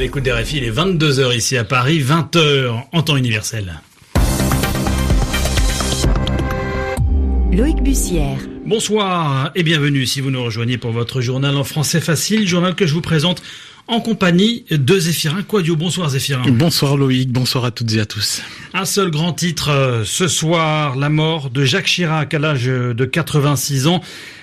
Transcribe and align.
l'écoute 0.00 0.22
des 0.22 0.32
RFI, 0.32 0.56
il 0.56 0.64
est 0.64 0.70
22h 0.70 1.36
ici 1.36 1.58
à 1.58 1.64
Paris, 1.64 2.00
20h 2.00 2.84
en 2.90 3.02
temps 3.02 3.16
universel. 3.16 3.80
Loïc 7.52 7.82
Bussière. 7.82 8.38
Bonsoir 8.64 9.50
et 9.54 9.62
bienvenue 9.62 10.06
si 10.06 10.22
vous 10.22 10.30
nous 10.30 10.42
rejoignez 10.42 10.78
pour 10.78 10.92
votre 10.92 11.20
journal 11.20 11.54
en 11.54 11.64
français 11.64 12.00
facile, 12.00 12.48
journal 12.48 12.74
que 12.74 12.86
je 12.86 12.94
vous 12.94 13.02
présente 13.02 13.42
en 13.90 14.00
compagnie 14.00 14.64
de 14.70 14.98
Zéphirin 15.00 15.42
Quadio. 15.42 15.74
Bonsoir 15.74 16.10
Zéphirin. 16.10 16.48
Bonsoir 16.48 16.96
Loïc, 16.96 17.30
bonsoir 17.32 17.64
à 17.64 17.72
toutes 17.72 17.92
et 17.94 18.00
à 18.00 18.06
tous. 18.06 18.40
Un 18.72 18.84
seul 18.84 19.10
grand 19.10 19.32
titre 19.32 19.70
euh, 19.70 20.04
ce 20.04 20.28
soir, 20.28 20.94
la 20.96 21.10
mort 21.10 21.50
de 21.50 21.64
Jacques 21.64 21.86
Chirac 21.86 22.32
à 22.32 22.38
l'âge 22.38 22.66
de 22.66 23.04
86 23.04 23.88
ans. 23.88 24.00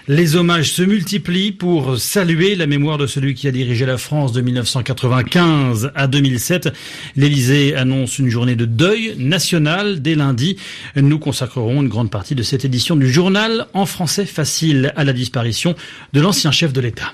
Les 0.10 0.36
hommages 0.36 0.72
se 0.72 0.82
multiplient 0.82 1.54
pour 1.54 1.98
saluer 1.98 2.56
la 2.56 2.68
mémoire 2.68 2.98
de 2.98 3.08
celui 3.08 3.36
qui 3.36 3.48
a 3.48 3.52
dirigé 3.52 3.86
la 3.86 3.98
France 3.98 4.34
de 4.34 4.42
1995 4.42 5.92
à 5.96 6.08
2007. 6.08 6.70
L'Élysée 7.16 7.74
annonce 7.74 8.20
une 8.20 8.30
journée 8.30 8.58
de 8.58 8.66
deuil 8.66 9.16
national 9.18 10.02
dès 10.02 10.16
lundi. 10.16 10.58
Nous 10.98 11.20
consacrerons 11.20 11.82
une 11.82 11.90
grande 11.90 12.12
partie 12.12 12.36
de 12.36 12.44
cette 12.44 12.66
édition 12.66 12.98
du 12.98 13.10
journal 13.10 13.68
en 13.74 13.86
français 13.86 14.26
facile 14.26 14.92
à 14.98 15.06
la 15.06 15.14
disparition 15.14 15.74
de 16.12 16.20
l'ancien 16.20 16.52
chef 16.52 16.74
de 16.74 16.82
l'État. 16.82 17.14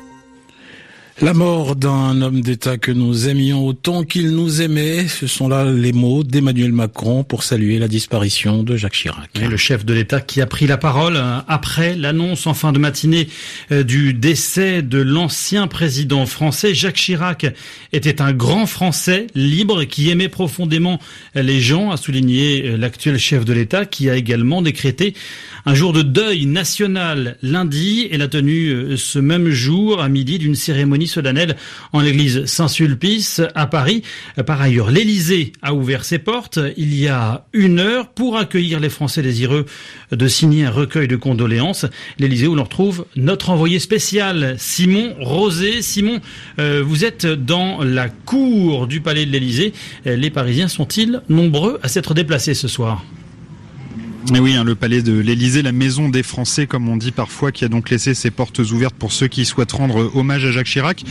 La 1.19 1.33
mort 1.33 1.75
d'un 1.75 2.21
homme 2.21 2.41
d'État 2.41 2.77
que 2.77 2.91
nous 2.91 3.27
aimions 3.27 3.67
autant 3.67 4.03
qu'il 4.03 4.31
nous 4.31 4.61
aimait, 4.61 5.07
ce 5.07 5.27
sont 5.27 5.49
là 5.49 5.65
les 5.65 5.91
mots 5.91 6.23
d'Emmanuel 6.23 6.71
Macron 6.71 7.23
pour 7.23 7.43
saluer 7.43 7.77
la 7.77 7.87
disparition 7.87 8.63
de 8.63 8.75
Jacques 8.75 8.93
Chirac. 8.93 9.29
Et 9.39 9.47
le 9.47 9.57
chef 9.57 9.85
de 9.85 9.93
l'État 9.93 10.19
qui 10.21 10.41
a 10.41 10.47
pris 10.47 10.65
la 10.65 10.77
parole 10.77 11.17
euh, 11.17 11.39
après 11.47 11.95
l'annonce 11.95 12.47
en 12.47 12.55
fin 12.55 12.71
de 12.71 12.79
matinée 12.79 13.27
euh, 13.71 13.83
du 13.83 14.13
décès 14.13 14.81
de 14.81 14.99
l'ancien 14.99 15.67
président 15.67 16.25
français. 16.25 16.73
Jacques 16.73 16.95
Chirac 16.95 17.45
était 17.93 18.21
un 18.21 18.31
grand 18.31 18.65
Français 18.65 19.27
libre 19.35 19.83
qui 19.83 20.09
aimait 20.09 20.29
profondément 20.29 20.99
les 21.35 21.59
gens, 21.59 21.91
a 21.91 21.97
souligné 21.97 22.63
euh, 22.65 22.77
l'actuel 22.77 23.19
chef 23.19 23.45
de 23.45 23.53
l'État 23.53 23.85
qui 23.85 24.09
a 24.09 24.15
également 24.15 24.63
décrété 24.63 25.13
un 25.65 25.75
jour 25.75 25.93
de 25.93 26.01
deuil 26.01 26.47
national 26.47 27.37
lundi 27.43 28.07
et 28.09 28.17
la 28.17 28.27
tenue 28.27 28.97
ce 28.97 29.19
même 29.19 29.49
jour 29.49 30.01
à 30.01 30.09
midi 30.09 30.39
d'une 30.39 30.55
cérémonie 30.55 31.01
solennelle 31.11 31.55
en 31.93 31.99
l'église 31.99 32.45
Saint-Sulpice 32.45 33.41
à 33.53 33.67
Paris. 33.67 34.01
Par 34.45 34.61
ailleurs, 34.61 34.89
l'Élysée 34.89 35.53
a 35.61 35.73
ouvert 35.73 36.05
ses 36.05 36.19
portes 36.19 36.59
il 36.77 36.95
y 36.95 37.07
a 37.07 37.45
une 37.53 37.79
heure 37.79 38.09
pour 38.09 38.37
accueillir 38.37 38.79
les 38.79 38.89
Français 38.89 39.21
désireux 39.21 39.65
de 40.11 40.27
signer 40.27 40.65
un 40.65 40.71
recueil 40.71 41.07
de 41.07 41.15
condoléances. 41.15 41.85
L'Élysée 42.17 42.47
où 42.47 42.55
l'on 42.55 42.63
retrouve 42.63 43.05
notre 43.15 43.49
envoyé 43.49 43.79
spécial, 43.79 44.55
Simon 44.57 45.15
Rosé. 45.19 45.81
Simon, 45.81 46.19
euh, 46.59 46.81
vous 46.85 47.05
êtes 47.05 47.25
dans 47.25 47.83
la 47.83 48.09
cour 48.09 48.87
du 48.87 49.01
palais 49.01 49.25
de 49.25 49.31
l'Élysée. 49.31 49.73
Les 50.05 50.29
Parisiens 50.29 50.67
sont-ils 50.67 51.21
nombreux 51.29 51.79
à 51.83 51.87
s'être 51.87 52.13
déplacés 52.13 52.53
ce 52.53 52.67
soir? 52.67 53.03
Et 54.33 54.39
oui, 54.39 54.55
hein, 54.55 54.63
le 54.63 54.75
palais 54.75 55.01
de 55.01 55.17
l'Élysée, 55.17 55.61
la 55.61 55.71
maison 55.71 56.07
des 56.07 56.23
Français, 56.23 56.67
comme 56.67 56.87
on 56.87 56.95
dit 56.95 57.11
parfois, 57.11 57.51
qui 57.51 57.65
a 57.65 57.67
donc 57.67 57.89
laissé 57.89 58.13
ses 58.13 58.31
portes 58.31 58.59
ouvertes 58.59 58.95
pour 58.95 59.11
ceux 59.11 59.27
qui 59.27 59.45
souhaitent 59.45 59.71
rendre 59.71 60.15
hommage 60.15 60.45
à 60.45 60.51
Jacques 60.51 60.67
Chirac. 60.67 61.03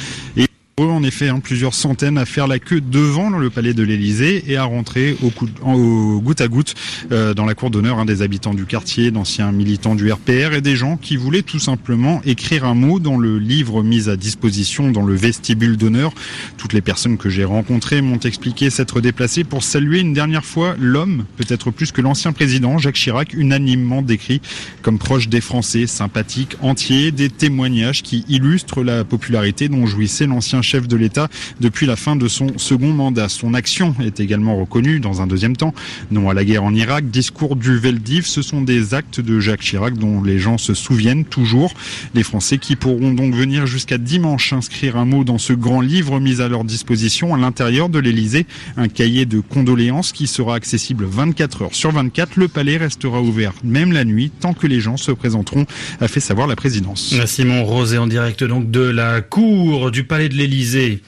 En 0.88 1.02
effet 1.02 1.28
hein, 1.28 1.40
plusieurs 1.40 1.74
centaines 1.74 2.18
à 2.18 2.24
faire 2.24 2.46
la 2.46 2.58
queue 2.58 2.80
devant 2.80 3.30
le 3.30 3.50
palais 3.50 3.74
de 3.74 3.82
l'Élysée 3.82 4.44
et 4.48 4.56
à 4.56 4.64
rentrer 4.64 5.16
au, 5.22 5.30
coup, 5.30 5.48
au 5.64 6.20
goutte 6.20 6.40
à 6.40 6.48
goutte 6.48 6.74
euh, 7.12 7.34
dans 7.34 7.44
la 7.44 7.54
cour 7.54 7.70
d'honneur 7.70 7.98
hein, 7.98 8.04
des 8.04 8.22
habitants 8.22 8.54
du 8.54 8.64
quartier, 8.64 9.10
d'anciens 9.10 9.52
militants 9.52 9.94
du 9.94 10.10
RPR 10.10 10.54
et 10.54 10.60
des 10.60 10.76
gens 10.76 10.96
qui 10.96 11.16
voulaient 11.16 11.42
tout 11.42 11.58
simplement 11.58 12.20
écrire 12.24 12.64
un 12.64 12.74
mot 12.74 13.00
dans 13.00 13.18
le 13.18 13.38
livre 13.38 13.82
mis 13.82 14.08
à 14.08 14.16
disposition 14.16 14.90
dans 14.90 15.04
le 15.04 15.14
vestibule 15.14 15.76
d'honneur. 15.76 16.12
Toutes 16.56 16.72
les 16.72 16.80
personnes 16.80 17.18
que 17.18 17.28
j'ai 17.28 17.44
rencontrées 17.44 18.02
m'ont 18.02 18.18
expliqué 18.18 18.70
s'être 18.70 19.00
déplacées 19.00 19.44
pour 19.44 19.62
saluer 19.62 20.00
une 20.00 20.12
dernière 20.12 20.44
fois 20.44 20.74
l'homme, 20.78 21.24
peut-être 21.36 21.70
plus 21.70 21.92
que 21.92 22.00
l'ancien 22.00 22.32
président 22.32 22.78
Jacques 22.78 22.96
Chirac, 22.96 23.34
unanimement 23.34 24.02
décrit 24.02 24.40
comme 24.82 24.98
proche 24.98 25.28
des 25.28 25.40
Français, 25.40 25.86
sympathique, 25.86 26.56
entier, 26.60 27.10
des 27.10 27.30
témoignages 27.30 28.02
qui 28.02 28.24
illustrent 28.28 28.82
la 28.82 29.04
popularité 29.04 29.68
dont 29.68 29.86
jouissait 29.86 30.26
l'ancien 30.26 30.62
chef 30.70 30.86
de 30.86 30.96
l'État 30.96 31.28
depuis 31.60 31.84
la 31.84 31.96
fin 31.96 32.14
de 32.14 32.28
son 32.28 32.56
second 32.56 32.92
mandat. 32.92 33.28
Son 33.28 33.54
action 33.54 33.92
est 34.00 34.20
également 34.20 34.56
reconnue 34.56 35.00
dans 35.00 35.20
un 35.20 35.26
deuxième 35.26 35.56
temps. 35.56 35.74
Non 36.12 36.30
à 36.30 36.34
la 36.34 36.44
guerre 36.44 36.62
en 36.62 36.72
Irak, 36.72 37.10
discours 37.10 37.56
du 37.56 37.76
Veldiv, 37.76 38.24
ce 38.24 38.40
sont 38.40 38.62
des 38.62 38.94
actes 38.94 39.20
de 39.20 39.40
Jacques 39.40 39.62
Chirac 39.62 39.94
dont 39.94 40.22
les 40.22 40.38
gens 40.38 40.58
se 40.58 40.74
souviennent 40.74 41.24
toujours. 41.24 41.74
Les 42.14 42.22
Français 42.22 42.58
qui 42.58 42.76
pourront 42.76 43.12
donc 43.12 43.34
venir 43.34 43.66
jusqu'à 43.66 43.98
dimanche 43.98 44.52
inscrire 44.52 44.96
un 44.96 45.06
mot 45.06 45.24
dans 45.24 45.38
ce 45.38 45.52
grand 45.52 45.80
livre 45.80 46.20
mis 46.20 46.40
à 46.40 46.46
leur 46.46 46.62
disposition 46.62 47.34
à 47.34 47.38
l'intérieur 47.38 47.88
de 47.88 47.98
l'Élysée, 47.98 48.46
un 48.76 48.86
cahier 48.86 49.26
de 49.26 49.40
condoléances 49.40 50.12
qui 50.12 50.28
sera 50.28 50.54
accessible 50.54 51.04
24 51.04 51.62
heures 51.62 51.74
sur 51.74 51.90
24. 51.90 52.36
Le 52.36 52.46
palais 52.46 52.76
restera 52.76 53.20
ouvert 53.20 53.54
même 53.64 53.92
la 53.92 54.04
nuit 54.04 54.30
tant 54.30 54.54
que 54.54 54.68
les 54.68 54.80
gens 54.80 54.96
se 54.96 55.10
présenteront, 55.10 55.66
a 56.00 56.06
fait 56.06 56.20
savoir 56.20 56.46
la 56.46 56.54
présidence. 56.54 57.14
Simon 57.26 57.64
Rosé 57.64 57.98
en 57.98 58.06
direct 58.06 58.44
de 58.44 58.80
la 58.80 59.20
cour 59.20 59.90
du 59.90 60.04
palais 60.04 60.28
de 60.28 60.36
l'Élysée 60.50 61.00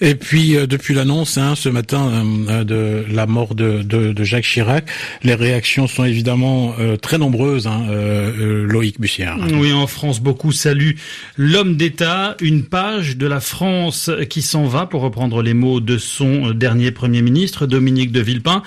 et 0.00 0.14
puis 0.14 0.56
euh, 0.56 0.66
depuis 0.66 0.94
l'annonce 0.94 1.36
hein, 1.38 1.54
ce 1.54 1.68
matin 1.68 2.24
euh, 2.48 2.64
de 2.64 3.04
la 3.10 3.26
mort 3.26 3.54
de, 3.54 3.82
de, 3.82 4.24
Jacques 4.24 4.44
Chirac, 4.44 4.88
les 5.22 5.34
réactions 5.34 5.86
sont 5.86 6.04
évidemment 6.04 6.74
euh, 6.78 6.96
très 6.96 7.18
nombreuses. 7.18 7.66
Hein, 7.66 7.86
Loïc 7.90 9.00
Bussière. 9.00 9.36
Oui, 9.54 9.72
en 9.72 9.86
France, 9.86 10.20
beaucoup 10.20 10.52
saluent 10.52 10.96
l'homme 11.36 11.76
d'État, 11.76 12.36
une 12.40 12.64
page 12.64 13.16
de 13.16 13.26
la 13.26 13.40
France 13.40 14.10
qui 14.28 14.42
s'en 14.42 14.64
va, 14.64 14.86
pour 14.86 15.02
reprendre 15.02 15.42
les 15.42 15.54
mots 15.54 15.80
de 15.80 15.98
son 15.98 16.50
dernier 16.50 16.90
Premier 16.90 17.22
ministre, 17.22 17.66
Dominique 17.66 18.12
de 18.12 18.20
Villepin 18.20 18.62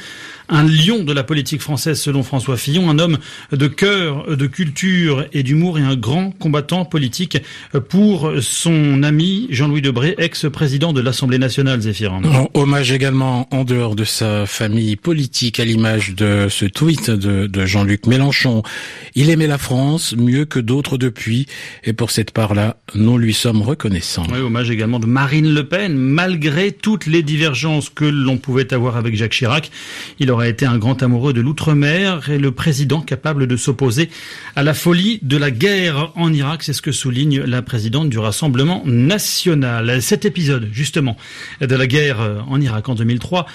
un 0.50 0.64
lion 0.64 1.04
de 1.04 1.14
la 1.14 1.24
politique 1.24 1.62
française 1.62 2.00
selon 2.00 2.24
François 2.24 2.58
Fillon, 2.58 2.90
un 2.90 3.00
homme 3.00 3.18
de 3.52 3.68
cœur, 3.68 4.36
de 4.36 4.48
culture 4.48 5.26
et 5.34 5.44
d'humour 5.44 5.80
et 5.80 5.82
un 5.82 5.96
grand 5.96 6.32
combattant 6.32 6.86
politique 6.86 7.38
pour 7.90 8.32
son 8.42 9.04
ami 9.04 9.48
Jean-Louis 9.50 9.82
Debré, 9.82 10.16
ex-président 10.18 10.94
de 10.94 11.02
l'Assemblée 11.02 11.40
nationale, 11.40 11.82
Zéphirin. 11.82 12.22
Hommage 12.54 12.92
également 12.92 13.48
en 13.52 13.64
dehors 13.64 13.96
de 13.96 14.04
sa 14.04 14.46
famille 14.46 14.96
politique 14.96 15.60
à 15.60 15.66
l'image 15.66 16.16
de 16.16 16.48
ce 16.50 16.66
tweet 16.66 17.10
de, 17.10 17.48
de 17.48 17.66
Jean-Luc 17.66 18.06
Mélenchon. 18.08 18.64
Il 19.16 19.30
aimait 19.30 19.48
la 19.48 19.58
France 19.58 20.16
mieux 20.18 20.46
que 20.46 20.60
d'autres 20.60 20.98
depuis 20.98 21.48
et 21.84 21.94
pour 21.94 22.12
cette 22.12 22.32
part-là, 22.32 22.78
nous 22.96 23.18
lui 23.18 23.34
sommes 23.34 23.62
reconnaissants. 23.62 24.26
Oui, 24.32 24.40
hommage 24.40 24.70
également 24.70 25.00
de 25.00 25.06
Marine 25.06 25.54
Le 25.54 25.68
Pen, 25.68 25.96
malgré 25.96 26.72
toutes 26.72 27.06
les 27.06 27.24
divergences 27.24 27.90
que 27.90 28.06
l'on 28.06 28.38
pouvait 28.38 28.74
avoir 28.74 28.98
avec 28.98 29.16
Jacques 29.16 29.32
Chirac. 29.34 29.72
Il 30.20 30.32
aurait 30.34 30.50
été 30.50 30.66
un 30.66 30.78
grand 30.78 31.02
amoureux 31.02 31.34
de 31.34 31.42
l'outre-mer 31.42 32.30
et 32.30 32.38
le 32.38 32.52
président 32.52 33.02
capable 33.02 33.48
de 33.48 33.56
s'opposer 33.56 34.10
à 34.56 34.64
la 34.64 34.74
folie 34.74 35.20
de 35.22 35.38
la 35.38 35.52
guerre 35.52 36.12
en 36.16 36.34
Irak. 36.34 36.64
C'est 36.64 36.74
ce 36.74 36.82
que 36.82 36.92
souligne 36.92 37.42
la 37.42 37.62
présidente 37.62 38.10
du 38.10 38.20
Rassemblement 38.20 38.84
national. 38.86 40.02
Cet 40.02 40.26
épisode, 40.26 40.70
justement, 40.72 41.16
de 41.62 41.76
la 41.76 41.88
guerre 41.88 42.44
en 42.48 42.60
Irak 42.60 42.90
en 42.90 42.96
2003 42.96 43.46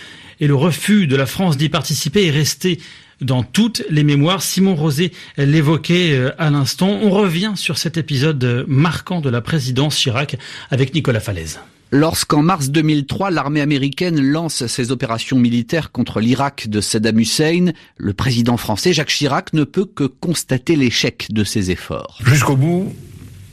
et 0.41 0.47
le 0.47 0.55
refus 0.55 1.07
de 1.07 1.17
la 1.17 1.27
France 1.27 1.57
d'y 1.57 1.69
participer 1.69 2.27
est 2.27 2.31
resté 2.31 2.79
dans 3.21 3.43
toutes 3.43 3.83
les 3.91 4.05
mémoires. 4.05 4.43
Simon 4.43 4.75
Rosé 4.75 5.13
l'évoquait 5.37 6.13
euh, 6.13 6.31
à 6.39 6.51
l'instant. 6.51 6.99
On 7.03 7.11
revient 7.11 7.53
sur 7.57 7.79
cet 7.79 7.97
épisode 7.97 8.65
marquant 8.69 9.21
de 9.21 9.31
la 9.31 9.41
présidence 9.41 9.97
Chirac 9.97 10.37
avec 10.71 10.95
Nicolas 10.95 11.21
Falaise. 11.21 11.59
Lorsqu'en 11.91 12.43
mars 12.43 12.69
2003, 12.69 13.31
l'armée 13.31 13.63
américaine 13.63 14.21
lance 14.21 14.67
ses 14.67 14.91
opérations 14.91 15.39
militaires 15.39 15.91
contre 15.91 16.21
l'Irak 16.21 16.69
de 16.69 16.83
Saddam 16.83 17.19
Hussein, 17.19 17.73
le 17.97 18.13
président 18.13 18.59
français 18.59 18.93
Jacques 18.93 19.09
Chirac 19.09 19.55
ne 19.55 19.65
peut 19.65 19.87
que 19.87 20.05
constater 20.05 20.77
l'échec 20.77 21.29
de 21.31 21.45
ses 21.45 21.71
efforts. 21.71 22.19
Jusqu'au 22.27 22.57
bout, 22.57 22.95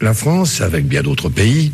la 0.02 0.14
France, 0.14 0.60
avec 0.60 0.86
bien 0.86 1.02
d'autres 1.02 1.30
pays, 1.30 1.72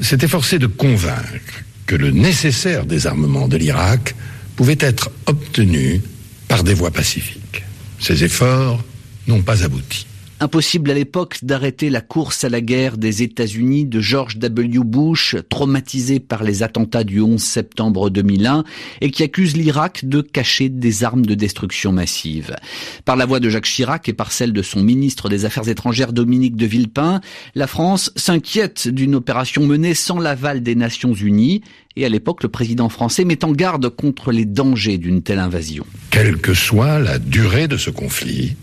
s'est 0.00 0.18
efforcée 0.20 0.58
de 0.58 0.66
convaincre 0.66 1.64
que 1.86 1.96
le 1.96 2.10
nécessaire 2.10 2.84
désarmement 2.84 3.48
de 3.48 3.56
l'Irak 3.56 4.14
pouvait 4.56 4.76
être 4.80 5.10
obtenu 5.24 6.02
par 6.48 6.64
des 6.64 6.74
voies 6.74 6.90
pacifiques. 6.90 7.64
Ces 7.98 8.24
efforts 8.24 8.84
n'ont 9.26 9.42
pas 9.42 9.64
abouti. 9.64 10.06
Impossible 10.40 10.90
à 10.90 10.94
l'époque 10.94 11.38
d'arrêter 11.42 11.90
la 11.90 12.00
course 12.00 12.42
à 12.42 12.48
la 12.48 12.60
guerre 12.60 12.98
des 12.98 13.22
États-Unis 13.22 13.86
de 13.86 14.00
George 14.00 14.38
W. 14.38 14.80
Bush, 14.84 15.36
traumatisé 15.48 16.18
par 16.18 16.42
les 16.42 16.62
attentats 16.62 17.04
du 17.04 17.20
11 17.20 17.40
septembre 17.40 18.10
2001 18.10 18.64
et 19.00 19.10
qui 19.10 19.22
accuse 19.22 19.56
l'Irak 19.56 20.04
de 20.04 20.20
cacher 20.20 20.68
des 20.68 21.04
armes 21.04 21.24
de 21.24 21.34
destruction 21.34 21.92
massive. 21.92 22.56
Par 23.04 23.16
la 23.16 23.26
voix 23.26 23.38
de 23.38 23.48
Jacques 23.48 23.64
Chirac 23.64 24.08
et 24.08 24.12
par 24.12 24.32
celle 24.32 24.52
de 24.52 24.62
son 24.62 24.82
ministre 24.82 25.28
des 25.28 25.44
Affaires 25.44 25.68
étrangères 25.68 26.12
Dominique 26.12 26.56
de 26.56 26.66
Villepin, 26.66 27.20
la 27.54 27.68
France 27.68 28.12
s'inquiète 28.16 28.88
d'une 28.88 29.14
opération 29.14 29.64
menée 29.64 29.94
sans 29.94 30.18
l'aval 30.18 30.62
des 30.62 30.74
Nations 30.74 31.14
Unies 31.14 31.62
et 31.96 32.04
à 32.04 32.08
l'époque, 32.08 32.42
le 32.42 32.48
président 32.48 32.88
français 32.88 33.24
met 33.24 33.44
en 33.44 33.52
garde 33.52 33.88
contre 33.88 34.32
les 34.32 34.44
dangers 34.44 34.98
d'une 34.98 35.22
telle 35.22 35.38
invasion. 35.38 35.86
Quelle 36.10 36.38
que 36.38 36.54
soit 36.54 36.98
la 36.98 37.20
durée 37.20 37.68
de 37.68 37.76
ce 37.76 37.90
conflit, 37.90 38.56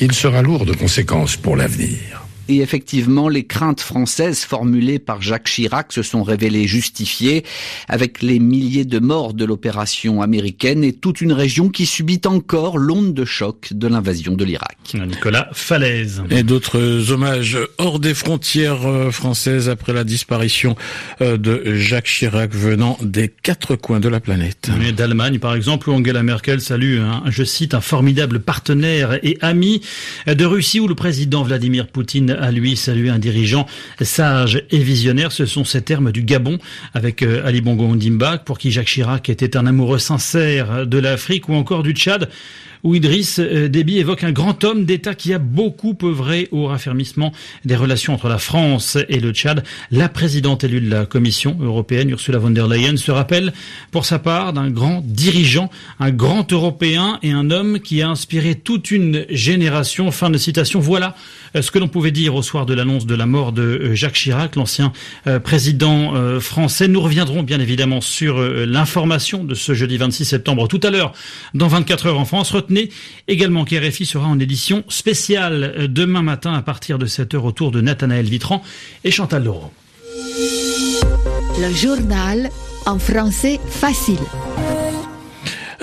il 0.00 0.12
sera 0.12 0.42
lourd 0.42 0.66
de 0.66 0.74
conséquences 0.74 1.36
pour 1.36 1.56
l'avenir. 1.56 2.23
Et 2.48 2.58
effectivement, 2.58 3.28
les 3.28 3.44
craintes 3.44 3.80
françaises 3.80 4.40
formulées 4.40 4.98
par 4.98 5.22
Jacques 5.22 5.48
Chirac 5.48 5.92
se 5.92 6.02
sont 6.02 6.22
révélées 6.22 6.66
justifiées 6.66 7.44
avec 7.88 8.22
les 8.22 8.38
milliers 8.38 8.84
de 8.84 8.98
morts 8.98 9.34
de 9.34 9.44
l'opération 9.44 10.20
américaine 10.20 10.84
et 10.84 10.92
toute 10.92 11.20
une 11.20 11.32
région 11.32 11.68
qui 11.68 11.86
subit 11.86 12.20
encore 12.26 12.76
l'onde 12.76 13.14
de 13.14 13.24
choc 13.24 13.68
de 13.72 13.88
l'invasion 13.88 14.34
de 14.34 14.44
l'Irak. 14.44 14.76
Nicolas 14.94 15.48
Falaise. 15.52 16.22
Et 16.30 16.42
d'autres 16.42 17.10
hommages 17.12 17.58
hors 17.78 17.98
des 17.98 18.14
frontières 18.14 18.86
euh, 18.86 19.10
françaises 19.10 19.68
après 19.68 19.92
la 19.92 20.04
disparition 20.04 20.76
euh, 21.20 21.36
de 21.36 21.74
Jacques 21.76 22.06
Chirac 22.06 22.54
venant 22.54 22.98
des 23.02 23.28
quatre 23.28 23.76
coins 23.76 24.00
de 24.00 24.08
la 24.08 24.20
planète. 24.20 24.70
D'Allemagne, 24.96 25.38
par 25.38 25.54
exemple, 25.54 25.88
où 25.88 25.92
Angela 25.92 26.22
Merkel 26.22 26.60
salue, 26.60 27.00
je 27.26 27.44
cite, 27.44 27.74
un 27.74 27.80
formidable 27.80 28.40
partenaire 28.40 29.18
et 29.22 29.38
ami 29.40 29.80
de 30.26 30.44
Russie 30.44 30.80
où 30.80 30.88
le 30.88 30.94
président 30.94 31.42
Vladimir 31.42 31.86
Poutine 31.88 32.33
a 32.40 32.50
lui 32.50 32.76
salué 32.76 33.10
un 33.10 33.18
dirigeant 33.18 33.66
sage 34.00 34.62
et 34.70 34.78
visionnaire. 34.78 35.32
Ce 35.32 35.46
sont 35.46 35.64
ces 35.64 35.82
termes 35.82 36.12
du 36.12 36.22
Gabon 36.22 36.58
avec 36.92 37.22
euh, 37.22 37.46
Ali 37.46 37.60
Bongo 37.60 37.84
Ondimba 37.84 38.38
pour 38.38 38.58
qui 38.58 38.70
Jacques 38.70 38.86
Chirac 38.86 39.28
était 39.28 39.56
un 39.56 39.66
amoureux 39.66 39.98
sincère 39.98 40.86
de 40.86 40.98
l'Afrique 40.98 41.48
ou 41.48 41.54
encore 41.54 41.82
du 41.82 41.92
Tchad 41.92 42.28
où 42.84 42.94
Idriss 42.94 43.40
euh, 43.40 43.68
Déby 43.68 43.98
évoque 43.98 44.22
un 44.22 44.30
grand 44.30 44.62
homme 44.62 44.84
d'État 44.84 45.14
qui 45.14 45.32
a 45.32 45.38
beaucoup 45.38 45.96
œuvré 46.02 46.48
au 46.52 46.66
raffermissement 46.66 47.32
des 47.64 47.76
relations 47.76 48.12
entre 48.12 48.28
la 48.28 48.38
France 48.38 48.98
et 49.08 49.18
le 49.18 49.32
Tchad. 49.32 49.64
La 49.90 50.10
présidente 50.10 50.62
élue 50.64 50.82
de 50.82 50.90
la 50.90 51.06
Commission 51.06 51.56
européenne, 51.60 52.10
Ursula 52.10 52.38
von 52.38 52.50
der 52.50 52.68
Leyen, 52.68 52.96
se 52.96 53.10
rappelle 53.10 53.54
pour 53.90 54.04
sa 54.04 54.18
part 54.18 54.52
d'un 54.52 54.70
grand 54.70 55.02
dirigeant, 55.04 55.70
un 55.98 56.10
grand 56.10 56.52
Européen 56.52 57.18
et 57.22 57.32
un 57.32 57.50
homme 57.50 57.80
qui 57.80 58.02
a 58.02 58.08
inspiré 58.08 58.54
toute 58.54 58.90
une 58.90 59.24
génération. 59.30 60.10
Fin 60.10 60.28
de 60.28 60.38
citation. 60.38 60.78
Voilà 60.78 61.14
euh, 61.56 61.62
ce 61.62 61.70
que 61.70 61.78
l'on 61.78 61.88
pouvait 61.88 62.10
dire 62.10 62.34
au 62.34 62.42
soir 62.42 62.66
de 62.66 62.74
l'annonce 62.74 63.06
de 63.06 63.14
la 63.14 63.26
mort 63.26 63.52
de 63.52 63.62
euh, 63.62 63.94
Jacques 63.94 64.14
Chirac, 64.14 64.56
l'ancien 64.56 64.92
président 65.42 66.12
français. 66.40 66.88
Nous 66.88 67.00
reviendrons 67.00 67.42
bien 67.42 67.58
évidemment 67.58 68.00
sur 68.00 68.38
l'information 68.40 69.44
de 69.44 69.54
ce 69.54 69.72
jeudi 69.72 69.96
26 69.96 70.24
septembre 70.24 70.68
tout 70.68 70.80
à 70.82 70.90
l'heure 70.90 71.12
dans 71.54 71.68
24 71.68 72.06
heures 72.06 72.18
en 72.18 72.24
France. 72.24 72.52
Également 73.28 73.64
qu'RFI 73.64 74.06
sera 74.06 74.26
en 74.26 74.38
édition 74.38 74.84
spéciale 74.88 75.74
euh, 75.76 75.88
demain 75.88 76.22
matin 76.22 76.54
à 76.54 76.62
partir 76.62 76.98
de 76.98 77.06
7h 77.06 77.36
autour 77.36 77.70
de 77.70 77.80
Nathanaël 77.80 78.26
Vitran 78.26 78.62
et 79.04 79.10
Chantal 79.10 79.44
Leroux. 79.44 79.70
Le 81.60 81.72
journal 81.72 82.50
en 82.86 82.98
français 82.98 83.60
facile. 83.68 84.18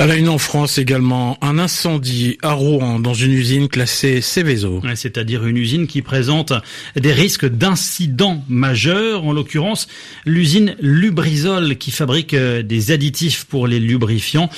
À 0.02 0.08
la 0.08 0.16
une 0.16 0.30
en 0.30 0.40
France 0.40 0.80
également, 0.80 1.38
un 1.42 1.60
incendie 1.60 2.40
à 2.42 2.54
Rouen 2.54 3.00
dans 3.00 3.14
une 3.14 3.34
usine 3.34 3.68
classée 3.68 4.20
Céveso. 4.20 4.82
C'est-à-dire 4.96 5.46
une 5.46 5.58
usine 5.58 5.86
qui 5.86 6.02
présente 6.02 6.54
des 6.96 7.14
risques 7.14 7.46
d'incidents 7.46 8.44
majeurs, 8.50 9.24
en 9.26 9.32
l'occurrence 9.32 9.88
l'usine 10.26 10.76
Lubrizol 10.82 11.78
qui 11.78 11.92
fabrique 11.92 12.34
euh, 12.34 12.64
des 12.64 12.90
additifs 12.90 13.46
pour 13.46 13.68
les 13.68 13.80
lubrifiants. 13.80 14.50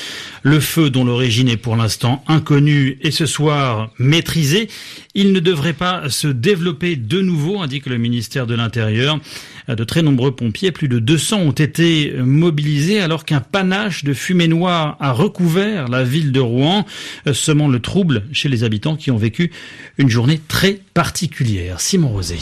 Le 0.43 0.61
feu 0.61 0.89
dont 0.89 1.03
l'origine 1.03 1.49
est 1.49 1.57
pour 1.57 1.75
l'instant 1.75 2.23
inconnue 2.29 2.97
et 3.01 3.11
ce 3.11 3.25
soir 3.25 3.89
maîtrisé, 3.99 4.69
il 5.13 5.33
ne 5.33 5.41
devrait 5.41 5.73
pas 5.73 6.09
se 6.09 6.29
développer 6.29 6.95
de 6.95 7.19
nouveau, 7.19 7.59
indique 7.61 7.87
le 7.87 7.97
ministère 7.97 8.47
de 8.47 8.55
l'Intérieur. 8.55 9.19
De 9.67 9.83
très 9.83 10.01
nombreux 10.01 10.35
pompiers, 10.35 10.71
plus 10.71 10.89
de 10.89 10.99
200 10.99 11.37
ont 11.37 11.51
été 11.51 12.13
mobilisés 12.17 12.99
alors 12.99 13.23
qu'un 13.23 13.39
panache 13.39 14.03
de 14.03 14.13
fumée 14.13 14.47
noire 14.47 14.97
a 14.99 15.11
recouvert 15.33 15.87
la 15.87 16.03
ville 16.03 16.31
de 16.31 16.39
Rouen, 16.39 16.85
semant 17.31 17.67
le 17.67 17.79
trouble 17.79 18.23
chez 18.31 18.49
les 18.49 18.63
habitants 18.63 18.95
qui 18.95 19.09
ont 19.09 19.17
vécu 19.17 19.51
une 19.97 20.09
journée 20.09 20.39
très 20.47 20.79
particulière. 20.93 21.81
Simon 21.81 22.09
Rosé. 22.09 22.37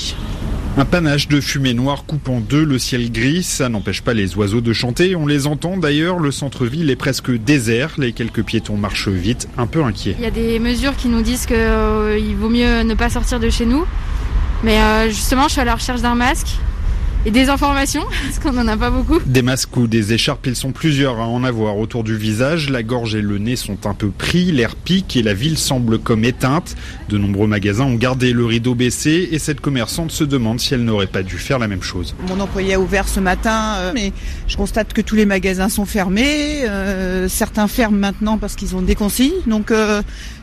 Un 0.78 0.86
panache 0.86 1.28
de 1.28 1.40
fumée 1.40 1.74
noire 1.74 2.06
coupe 2.06 2.28
en 2.28 2.40
deux 2.40 2.66
le 2.66 2.80
ciel 2.80 3.12
gris, 3.12 3.44
ça 3.44 3.70
n'empêche 3.70 4.02
pas 4.02 4.14
les 4.14 4.36
oiseaux 4.36 4.62
de 4.62 4.74
chanter, 4.74 5.16
on 5.16 5.26
les 5.26 5.48
entend 5.48 5.78
d'ailleurs, 5.78 6.20
le 6.20 6.32
centre-ville 6.32 6.90
est 6.90 6.96
presque 6.96 7.32
désert, 7.32 7.94
les 7.98 8.12
quelques 8.12 8.44
piétons 8.44 8.78
marchent 8.78 9.10
vite, 9.10 9.48
un 9.58 9.68
peu 9.68 9.84
inquiets. 9.84 10.16
Il 10.18 10.24
y 10.24 10.28
a 10.28 10.32
des 10.32 10.60
mesures 10.60 10.96
qui 10.96 11.08
nous 11.08 11.22
disent 11.22 11.46
qu'il 11.46 11.56
euh, 11.58 12.20
vaut 12.38 12.50
mieux 12.50 12.84
ne 12.84 12.94
pas 12.94 13.10
sortir 13.10 13.40
de 13.40 13.50
chez 13.50 13.66
nous, 13.66 13.86
mais 14.64 14.78
euh, 14.80 15.10
justement 15.10 15.48
je 15.48 15.54
suis 15.54 15.62
à 15.62 15.66
la 15.66 15.76
recherche 15.76 16.02
d'un 16.02 16.16
masque, 16.16 16.58
et 17.26 17.32
des 17.32 17.50
informations, 17.50 18.04
parce 18.24 18.40
qu'on 18.40 18.52
n'en 18.52 18.68
a 18.68 18.78
pas 18.78 18.90
beaucoup. 18.90 19.20
Des 19.26 19.42
masques 19.42 19.76
ou 19.78 19.88
des 19.88 20.14
écharpes, 20.14 20.48
ils 20.48 20.56
sont 20.56 20.72
plusieurs 20.72 21.20
à 21.20 21.28
en 21.28 21.44
avoir 21.44 21.78
autour 21.78 22.04
du 22.04 22.16
visage. 22.16 22.70
La 22.70 22.84
gorge 22.84 23.16
et 23.16 23.22
le 23.22 23.38
nez 23.38 23.56
sont 23.56 23.86
un 23.86 23.94
peu 23.94 24.10
pris, 24.10 24.52
l'air 24.52 24.76
pique 24.76 25.16
et 25.16 25.24
la 25.24 25.34
ville 25.34 25.58
semble 25.58 26.00
comme 26.00 26.26
éteinte. 26.26 26.76
De 27.10 27.18
nombreux 27.18 27.48
magasins 27.48 27.86
ont 27.86 27.96
gardé 27.96 28.34
le 28.34 28.46
rideau 28.46 28.76
baissé 28.76 29.30
et 29.32 29.40
cette 29.40 29.62
commerçante 29.62 30.12
se 30.12 30.24
demande 30.24 30.60
si 30.60 30.74
elle 30.74 30.84
n'aurait 30.84 31.08
pas 31.08 31.24
dû 31.24 31.38
faire 31.38 31.60
la 31.60 31.68
même 31.68 31.84
chose. 31.84 32.16
Mon 32.28 32.40
employé 32.40 32.74
a 32.74 32.80
ouvert 32.80 33.08
ce 33.08 33.20
matin, 33.20 33.76
euh, 33.78 33.92
mais 33.94 34.14
je 34.48 34.58
constate 34.58 34.94
que 34.94 35.02
tous 35.02 35.16
les 35.16 35.26
magasins 35.26 35.70
sont 35.70 35.86
fermés. 35.86 36.64
Euh, 36.68 37.28
certains 37.28 37.68
ferment 37.68 38.00
maintenant 38.00 38.38
parce 38.38 38.56
qu'ils 38.56 38.76
ont 38.76 38.82
des 38.82 38.96
consignes. 38.96 39.32
Donc 39.46 39.72
euh, 39.72 40.02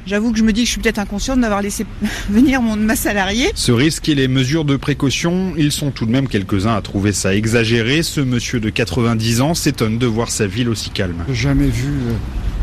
J'avoue 0.08 0.32
que 0.32 0.38
je 0.38 0.42
me 0.42 0.54
dis 0.54 0.62
que 0.62 0.66
je 0.66 0.72
suis 0.72 0.80
peut-être 0.80 1.00
inconsciente 1.00 1.38
d'avoir 1.42 1.60
laissé 1.60 1.84
venir 2.30 2.62
mon, 2.62 2.76
ma 2.76 2.96
salariée. 2.96 3.50
Ce 3.54 3.72
risque 3.72 4.08
et 4.08 4.14
les 4.14 4.26
mesures 4.26 4.64
de 4.64 4.76
précaution, 4.76 5.52
ils 5.58 5.70
sont 5.70 5.90
tout 5.90 6.06
de 6.06 6.10
même 6.10 6.28
quelques-uns 6.28 6.67
à 6.74 6.82
trouver 6.82 7.12
ça 7.12 7.34
exagéré. 7.34 8.02
Ce 8.02 8.20
monsieur 8.20 8.60
de 8.60 8.70
90 8.70 9.40
ans 9.40 9.54
s'étonne 9.54 9.98
de 9.98 10.06
voir 10.06 10.30
sa 10.30 10.46
ville 10.46 10.68
aussi 10.68 10.90
calme. 10.90 11.24
Jamais 11.32 11.68
vu 11.68 11.88
euh, 11.88 12.12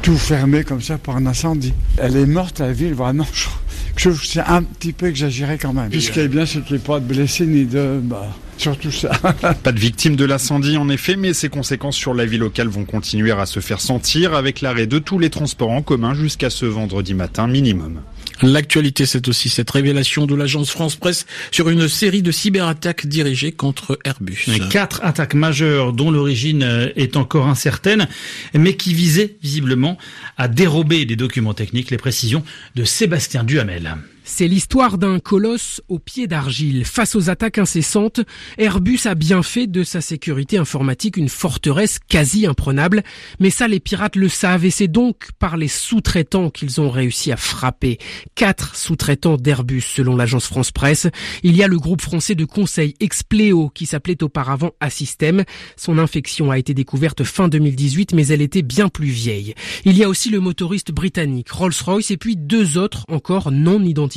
tout 0.02 0.18
fermé 0.18 0.64
comme 0.64 0.82
ça 0.82 0.98
par 0.98 1.18
un 1.18 1.26
incendie. 1.26 1.74
Elle 1.98 2.16
est 2.18 2.26
morte, 2.26 2.60
la 2.60 2.72
ville, 2.72 2.94
vraiment. 2.94 3.28
Je, 3.34 4.10
je 4.12 4.26
c'est 4.26 4.42
un 4.42 4.64
petit 4.64 4.94
peu 4.94 5.08
exagéré 5.08 5.58
quand 5.58 5.74
même. 5.74 5.92
ce 5.92 6.12
qui 6.12 6.20
est 6.20 6.28
bien, 6.28 6.46
c'est 6.46 6.62
qu'il 6.64 6.76
n'y 6.76 6.82
ait 6.82 6.86
pas 6.86 7.00
de 7.00 7.06
blessés 7.06 7.46
ni 7.46 7.66
de... 7.66 8.00
Bah, 8.04 8.28
surtout 8.66 8.92
ça. 8.92 9.10
Pas 9.64 9.72
de 9.72 9.80
victimes 9.80 10.16
de 10.16 10.26
l'incendie 10.26 10.78
en 10.78 10.90
effet, 10.90 11.16
mais 11.16 11.34
ses 11.34 11.50
conséquences 11.50 11.96
sur 11.96 12.16
la 12.16 12.26
vie 12.26 12.40
locale 12.40 12.68
vont 12.68 12.84
continuer 12.84 13.32
à 13.32 13.46
se 13.46 13.60
faire 13.60 13.80
sentir 13.80 14.34
avec 14.34 14.62
l'arrêt 14.62 14.88
de 14.88 14.98
tous 14.98 15.20
les 15.20 15.30
transports 15.30 15.70
en 15.70 15.84
commun 15.84 16.16
jusqu'à 16.16 16.50
ce 16.50 16.66
vendredi 16.66 17.14
matin 17.14 17.46
minimum. 17.46 18.02
L'actualité, 18.42 19.06
c'est 19.06 19.28
aussi 19.28 19.50
cette 19.50 19.70
révélation 19.70 20.26
de 20.26 20.34
l'agence 20.34 20.72
France 20.72 20.96
Presse 20.96 21.28
sur 21.52 21.70
une 21.70 21.88
série 21.88 22.24
de 22.24 22.32
cyberattaques 22.32 23.06
dirigées 23.06 23.52
contre 23.52 24.00
Airbus. 24.04 24.48
Quatre 24.72 25.00
attaques 25.04 25.36
majeures 25.36 25.94
dont 25.94 26.10
l'origine 26.10 26.64
euh, 26.64 26.90
est 26.96 27.18
encore 27.18 27.48
incertaine, 27.48 28.08
mais 28.56 28.76
qui 28.76 28.96
visaient 28.96 29.36
visiblement 29.44 30.00
à 30.38 30.48
dérober 30.48 31.06
des 31.06 31.16
documents 31.16 31.54
techniques. 31.54 31.92
Les 31.92 31.98
précisions 31.98 32.44
de 32.74 32.84
Sébastien 32.84 33.44
Duhamel. 33.44 33.96
C'est 34.28 34.48
l'histoire 34.48 34.98
d'un 34.98 35.20
colosse 35.20 35.84
au 35.88 36.00
pied 36.00 36.26
d'argile. 36.26 36.84
Face 36.84 37.16
aux 37.16 37.30
attaques 37.30 37.60
incessantes, 37.60 38.22
Airbus 38.58 39.02
a 39.06 39.14
bien 39.14 39.44
fait 39.44 39.68
de 39.68 39.84
sa 39.84 40.02
sécurité 40.02 40.58
informatique 40.58 41.16
une 41.16 41.30
forteresse 41.30 42.00
quasi 42.00 42.48
imprenable. 42.48 43.04
Mais 43.40 43.52
ça, 43.52 43.68
les 43.68 43.80
pirates 43.80 44.16
le 44.16 44.28
savent 44.28 44.66
et 44.66 44.72
c'est 44.72 44.88
donc 44.88 45.30
par 45.38 45.58
les 45.58 45.68
sous-traitants 45.68 46.50
qu'ils 46.50 46.82
ont 46.82 46.90
réussi 46.90 47.32
à 47.32 47.38
frapper. 47.38 48.00
Quatre 48.34 48.76
sous-traitants 48.76 49.38
d'Airbus, 49.38 49.82
selon 49.82 50.16
l'agence 50.16 50.48
France 50.48 50.72
Presse. 50.72 51.08
Il 51.44 51.56
y 51.56 51.62
a 51.62 51.68
le 51.68 51.78
groupe 51.78 52.02
français 52.02 52.34
de 52.34 52.46
conseil 52.46 52.96
Expleo, 53.00 53.70
qui 53.70 53.86
s'appelait 53.86 54.24
auparavant 54.24 54.72
Assystem. 54.80 55.44
Son 55.78 56.00
infection 56.00 56.50
a 56.50 56.58
été 56.58 56.74
découverte 56.74 57.24
fin 57.24 57.48
2018, 57.48 58.14
mais 58.14 58.28
elle 58.28 58.42
était 58.42 58.64
bien 58.64 58.90
plus 58.90 59.06
vieille. 59.06 59.54
Il 59.86 59.96
y 59.96 60.04
a 60.04 60.10
aussi 60.10 60.32
le 60.32 60.40
motoriste 60.40 60.92
britannique 60.92 61.52
Rolls-Royce 61.52 62.10
et 62.10 62.18
puis 62.18 62.36
deux 62.36 62.80
autres 62.80 63.06
encore 63.08 63.52
non 63.52 63.84
identifiés 63.84 64.15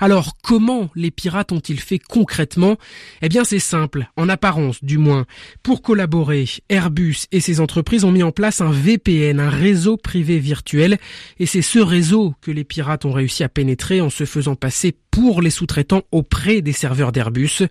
alors 0.00 0.36
comment 0.42 0.90
les 0.94 1.10
pirates 1.10 1.52
ont-ils 1.52 1.80
fait 1.80 1.98
concrètement? 1.98 2.76
Eh 3.22 3.28
bien 3.28 3.44
c'est 3.44 3.58
simple, 3.58 4.08
en 4.16 4.28
apparence 4.28 4.82
du 4.82 4.98
moins. 4.98 5.26
Pour 5.62 5.82
collaborer, 5.82 6.46
Airbus 6.68 7.26
et 7.32 7.40
ses 7.40 7.60
entreprises 7.60 8.04
ont 8.04 8.12
mis 8.12 8.22
en 8.22 8.32
place 8.32 8.60
un 8.60 8.70
VPN, 8.70 9.40
un 9.40 9.50
réseau 9.50 9.96
privé 9.96 10.38
virtuel, 10.38 10.98
et 11.38 11.46
c'est 11.46 11.62
ce 11.62 11.78
réseau 11.78 12.34
que 12.40 12.50
les 12.50 12.64
pirates 12.64 13.04
ont 13.04 13.12
réussi 13.12 13.44
à 13.44 13.48
pénétrer 13.48 14.00
en 14.00 14.10
se 14.10 14.24
faisant 14.24 14.54
passer 14.54 14.94
pour 15.10 15.42
les 15.42 15.50
sous-traitants 15.50 16.02
auprès 16.12 16.60
des 16.60 16.72
serveurs 16.72 17.12
d'Airbus. 17.12 17.62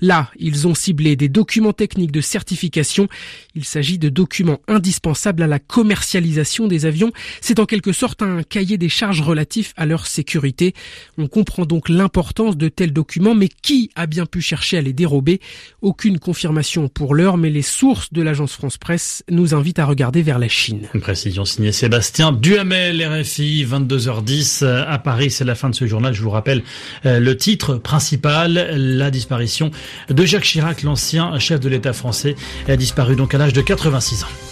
Là, 0.00 0.30
ils 0.38 0.66
ont 0.66 0.74
ciblé 0.74 1.16
des 1.16 1.28
documents 1.28 1.72
techniques 1.72 2.12
de 2.12 2.20
certification. 2.20 3.08
Il 3.54 3.64
s'agit 3.64 3.98
de 3.98 4.08
documents 4.08 4.60
indispensables 4.68 5.42
à 5.42 5.46
la 5.46 5.58
commercialisation 5.58 6.66
des 6.66 6.86
avions. 6.86 7.12
C'est 7.40 7.60
en 7.60 7.66
quelque 7.66 7.92
sorte 7.92 8.22
un 8.22 8.42
cahier 8.42 8.78
des 8.78 8.88
charges 8.88 9.20
relatif 9.20 9.72
à 9.76 9.86
leur 9.86 10.06
sécurité. 10.06 10.74
On 11.16 11.28
comprend 11.28 11.64
donc 11.64 11.88
l'importance 11.88 12.56
de 12.56 12.68
tels 12.68 12.92
documents, 12.92 13.34
mais 13.34 13.48
qui 13.48 13.90
a 13.94 14.06
bien 14.06 14.26
pu 14.26 14.40
chercher 14.40 14.78
à 14.78 14.80
les 14.80 14.92
dérober? 14.92 15.40
Aucune 15.82 16.18
confirmation 16.18 16.88
pour 16.88 17.14
l'heure, 17.14 17.36
mais 17.36 17.50
les 17.50 17.62
sources 17.62 18.12
de 18.12 18.22
l'agence 18.22 18.52
France 18.52 18.78
Presse 18.78 19.22
nous 19.30 19.54
invitent 19.54 19.78
à 19.78 19.84
regarder 19.84 20.22
vers 20.22 20.38
la 20.38 20.48
Chine. 20.48 20.88
Une 20.94 21.00
précision 21.00 21.44
signée 21.44 21.72
Sébastien 21.72 22.32
Duhamel, 22.32 23.04
RFI, 23.04 23.64
22h10 23.64 24.64
à 24.64 24.98
Paris. 24.98 25.30
C'est 25.30 25.44
la 25.44 25.54
fin 25.54 25.70
de 25.70 25.74
ce 25.74 25.86
journal. 25.86 26.14
Je 26.14 26.22
vous 26.22 26.30
rappelle 26.30 26.58
euh, 26.58 26.62
le 27.04 27.36
titre 27.36 27.74
principal, 27.76 28.52
la 28.52 29.10
disparition 29.10 29.70
de 30.08 30.24
Jacques 30.24 30.44
Chirac, 30.44 30.82
l'ancien 30.82 31.38
chef 31.38 31.60
de 31.60 31.68
l'État 31.68 31.92
français, 31.92 32.34
a 32.68 32.76
disparu 32.76 33.16
donc 33.16 33.34
à 33.34 33.38
l'âge 33.38 33.52
de 33.52 33.60
86 33.60 34.24
ans. 34.24 34.47